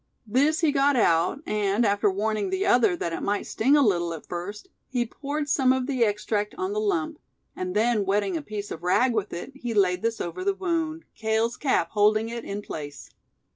This 0.25 0.61
he 0.61 0.71
got 0.71 0.95
out, 0.95 1.43
and 1.45 1.85
after 1.85 2.09
warning 2.09 2.49
the 2.49 2.65
other 2.65 2.95
that 2.95 3.13
it 3.13 3.21
might 3.21 3.45
sting 3.45 3.77
a 3.77 3.83
little 3.83 4.15
at 4.15 4.25
first, 4.25 4.67
he 4.89 5.05
poured 5.05 5.47
some 5.47 5.71
of 5.71 5.85
the 5.85 6.03
extract 6.03 6.55
on 6.57 6.73
the 6.73 6.79
lump; 6.79 7.19
and 7.55 7.75
then 7.75 8.03
wetting 8.03 8.35
a 8.35 8.41
piece 8.41 8.71
of 8.71 8.81
rag 8.81 9.13
with 9.13 9.31
it, 9.31 9.51
he 9.55 9.75
laid 9.75 10.01
this 10.01 10.19
over 10.19 10.43
the 10.43 10.55
wound, 10.55 11.05
Cale's 11.13 11.55
cap 11.55 11.89
holding 11.91 12.29
it 12.29 12.43
in 12.43 12.63
place. 12.63 13.11